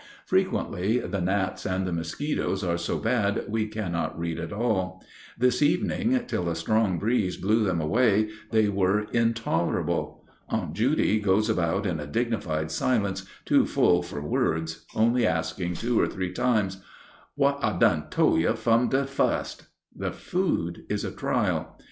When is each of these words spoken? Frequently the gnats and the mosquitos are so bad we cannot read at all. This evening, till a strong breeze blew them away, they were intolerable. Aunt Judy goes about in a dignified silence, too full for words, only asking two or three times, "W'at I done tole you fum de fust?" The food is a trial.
Frequently 0.25 0.97
the 0.97 1.21
gnats 1.21 1.63
and 1.63 1.85
the 1.85 1.91
mosquitos 1.91 2.63
are 2.63 2.79
so 2.79 2.97
bad 2.97 3.43
we 3.47 3.67
cannot 3.67 4.17
read 4.17 4.39
at 4.39 4.51
all. 4.51 4.99
This 5.37 5.61
evening, 5.61 6.19
till 6.25 6.49
a 6.49 6.55
strong 6.55 6.97
breeze 6.97 7.37
blew 7.37 7.63
them 7.63 7.79
away, 7.79 8.29
they 8.49 8.67
were 8.67 9.01
intolerable. 9.13 10.25
Aunt 10.49 10.73
Judy 10.73 11.19
goes 11.19 11.51
about 11.51 11.85
in 11.85 11.99
a 11.99 12.07
dignified 12.07 12.71
silence, 12.71 13.27
too 13.45 13.67
full 13.67 14.01
for 14.01 14.23
words, 14.23 14.85
only 14.95 15.23
asking 15.23 15.75
two 15.75 16.01
or 16.01 16.07
three 16.07 16.31
times, 16.33 16.81
"W'at 17.37 17.63
I 17.63 17.77
done 17.77 18.07
tole 18.09 18.39
you 18.39 18.55
fum 18.55 18.89
de 18.89 19.05
fust?" 19.05 19.67
The 19.95 20.11
food 20.11 20.81
is 20.89 21.05
a 21.05 21.11
trial. 21.11 21.77